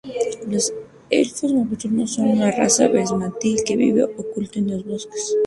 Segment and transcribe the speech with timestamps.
[0.49, 0.73] Los
[1.11, 5.37] elfos nocturnos son una raza versátil que vive oculta en los bosques.